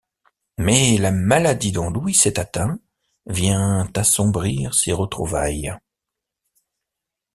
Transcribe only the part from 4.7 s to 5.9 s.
ces retrouvailles.